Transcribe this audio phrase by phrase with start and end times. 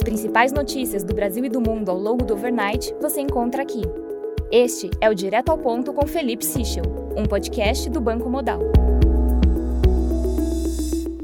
[0.00, 3.82] As principais notícias do Brasil e do mundo ao longo do overnight você encontra aqui.
[4.50, 6.84] Este é o Direto ao Ponto com Felipe Sichel,
[7.14, 8.60] um podcast do Banco Modal.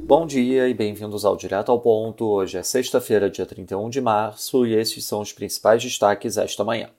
[0.04, 2.26] Bom dia e bem-vindos ao Direto ao Ponto.
[2.26, 6.90] Hoje é sexta-feira, dia 31 de março, e estes são os principais destaques esta manhã.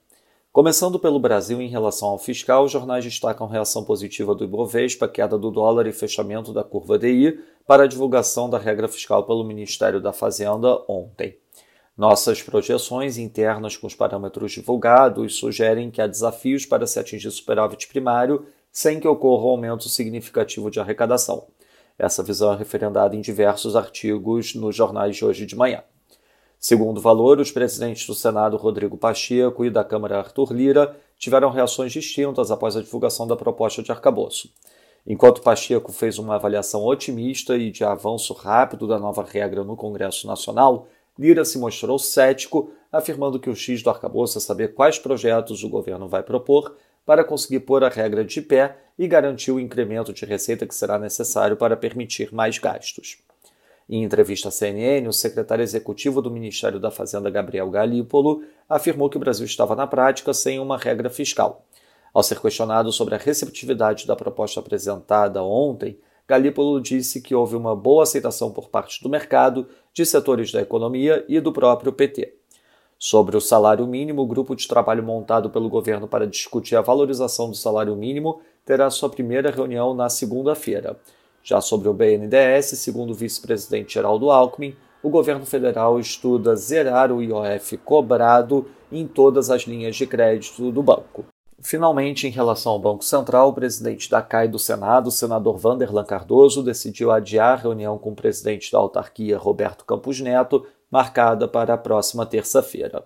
[0.50, 5.38] Começando pelo Brasil, em relação ao fiscal, os jornais destacam reação positiva do Ibovespa, queda
[5.38, 10.00] do dólar e fechamento da curva DI para a divulgação da regra fiscal pelo Ministério
[10.00, 11.36] da Fazenda ontem.
[11.98, 17.88] Nossas projeções internas com os parâmetros divulgados sugerem que há desafios para se atingir superávit
[17.88, 21.48] primário sem que ocorra um aumento significativo de arrecadação.
[21.98, 25.82] Essa visão é referendada em diversos artigos nos jornais de hoje de manhã.
[26.60, 31.90] Segundo Valor, os presidentes do Senado Rodrigo Pacheco e da Câmara Arthur Lira tiveram reações
[31.90, 34.48] distintas após a divulgação da proposta de arcabouço.
[35.04, 40.28] Enquanto Pacheco fez uma avaliação otimista e de avanço rápido da nova regra no Congresso
[40.28, 40.86] Nacional,
[41.18, 45.68] Lira se mostrou cético, afirmando que o X do arcabouço é saber quais projetos o
[45.68, 50.24] governo vai propor para conseguir pôr a regra de pé e garantir o incremento de
[50.24, 53.18] receita que será necessário para permitir mais gastos.
[53.88, 59.16] Em entrevista à CNN, o secretário executivo do Ministério da Fazenda, Gabriel Galípolo, afirmou que
[59.16, 61.64] o Brasil estava na prática sem uma regra fiscal.
[62.12, 65.98] Ao ser questionado sobre a receptividade da proposta apresentada ontem,
[66.28, 71.24] Galípolo disse que houve uma boa aceitação por parte do mercado, de setores da economia
[71.26, 72.34] e do próprio PT.
[72.98, 77.48] Sobre o salário mínimo, o grupo de trabalho montado pelo governo para discutir a valorização
[77.48, 81.00] do salário mínimo terá sua primeira reunião na segunda-feira.
[81.42, 87.22] Já sobre o BNDES, segundo o vice-presidente Geraldo Alckmin, o governo federal estuda zerar o
[87.22, 91.24] IOF cobrado em todas as linhas de crédito do banco.
[91.60, 96.04] Finalmente, em relação ao Banco Central, o presidente da CAI do Senado, o senador Vanderlan
[96.04, 101.74] Cardoso, decidiu adiar a reunião com o presidente da autarquia, Roberto Campos Neto, marcada para
[101.74, 103.04] a próxima terça-feira.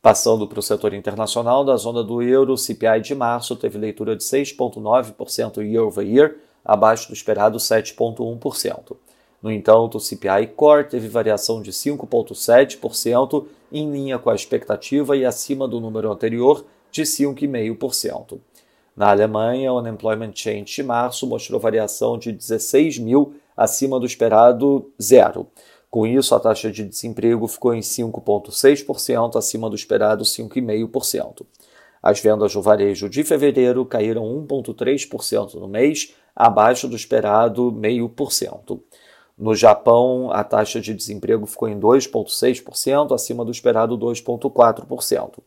[0.00, 4.16] Passando para o setor internacional, da zona do euro, o CPI de março teve leitura
[4.16, 8.96] de 6,9% year over year, abaixo do esperado 7,1%.
[9.42, 15.26] No entanto, o CPI Core teve variação de 5,7%, em linha com a expectativa e
[15.26, 18.38] acima do número anterior de 5,5%.
[18.96, 24.90] Na Alemanha, o Unemployment Change de março mostrou variação de 16 mil acima do esperado
[25.00, 25.46] zero.
[25.90, 31.44] Com isso, a taxa de desemprego ficou em 5,6%, acima do esperado 5,5%.
[32.02, 38.80] As vendas no varejo de fevereiro caíram 1,3% no mês, abaixo do esperado 0,5%.
[39.36, 45.38] No Japão, a taxa de desemprego ficou em 2,6%, acima do esperado 2,4%.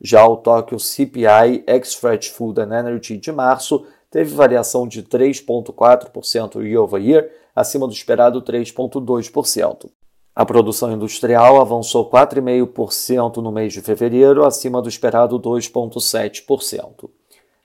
[0.00, 6.82] Já o Tóquio CPI Ex-Fresh Food and Energy de março teve variação de 3,4% year
[6.82, 9.90] over year, acima do esperado 3,2%.
[10.34, 17.10] A produção industrial avançou 4,5% no mês de fevereiro, acima do esperado 2,7%.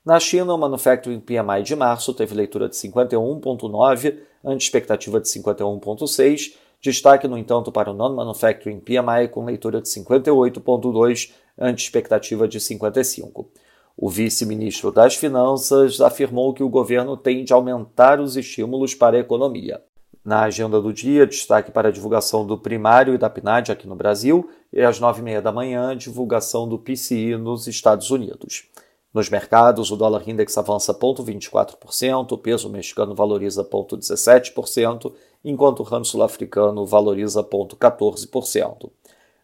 [0.04, 6.56] Na China, o Manufacturing PMI de março teve leitura de 51,9, ante expectativa de 51,6.
[6.82, 13.50] Destaque, no entanto, para o Non-Manufacturing PMI com leitura de 58,2, ante expectativa de 55.
[13.96, 19.20] O vice-ministro das Finanças afirmou que o governo tende a aumentar os estímulos para a
[19.20, 19.82] economia.
[20.26, 23.96] Na agenda do dia, destaque para a divulgação do primário e da PNAD aqui no
[23.96, 28.70] Brasil e às nove e meia da manhã, divulgação do PCI nos Estados Unidos.
[29.14, 35.14] Nos mercados, o dólar index avança 0,24%, o peso mexicano valoriza 0,17%,
[35.46, 38.90] enquanto o ramo sul-africano valoriza 0,14%.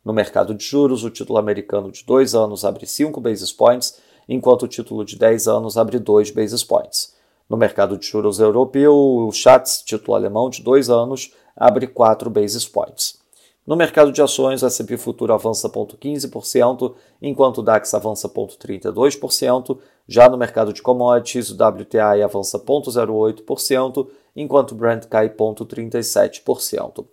[0.04, 4.64] No mercado de juros, o título americano de 2 anos abre 5 basis points, enquanto
[4.64, 7.14] o título de 10 anos abre 2 basis points.
[7.50, 12.66] No mercado de juros europeu, o Schatz, título alemão de 2 anos, abre 4 basis
[12.66, 13.20] points.
[13.68, 19.78] No mercado de ações, o S&P Futuro avança 0,15%, enquanto o DAX avança 0,32%.
[20.08, 27.06] Já no mercado de commodities, o WTI avança 0,08%, enquanto o Brent cai 0,37%.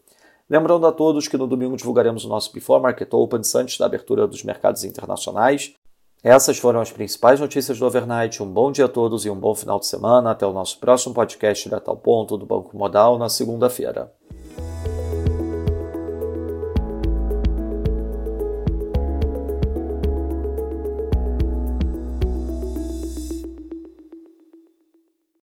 [0.49, 4.29] Lembrando a todos que no domingo divulgaremos o nosso Before Market Open antes da abertura
[4.29, 5.75] dos mercados internacionais.
[6.23, 8.43] Essas foram as principais notícias do overnight.
[8.43, 10.31] Um bom dia a todos e um bom final de semana.
[10.31, 14.13] Até o nosso próximo podcast direto ao ponto do Banco Modal na segunda-feira.